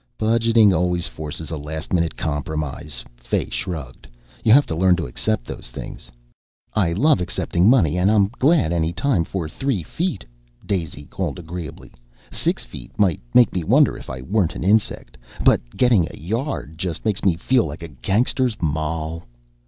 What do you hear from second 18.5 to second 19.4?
moll."